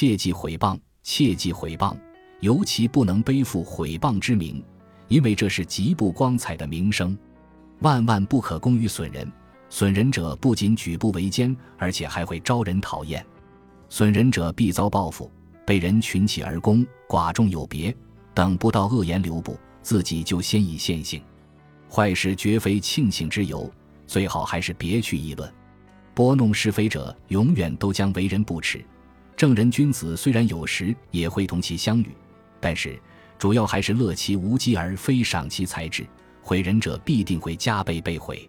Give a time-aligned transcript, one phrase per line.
[0.00, 1.94] 切忌毁谤，切忌毁谤，
[2.40, 4.64] 尤其不能背负毁谤之名，
[5.08, 7.14] 因为这是极不光彩的名声。
[7.80, 9.30] 万万不可功于损人，
[9.68, 13.22] 损人者不仅举步维艰，而且还会招人讨厌。
[13.90, 15.30] 损人者必遭报复，
[15.66, 17.94] 被人群起而攻，寡众有别，
[18.32, 21.22] 等不到恶言留步，自己就先已现形。
[21.90, 23.70] 坏事绝非庆幸之由，
[24.06, 25.52] 最好还是别去议论。
[26.14, 28.82] 拨弄是非者，永远都将为人不齿。
[29.40, 32.08] 正人君子虽然有时也会同其相遇，
[32.60, 33.00] 但是
[33.38, 36.06] 主要还是乐其无机而非赏其才智。
[36.42, 38.46] 毁人者必定会加倍被毁。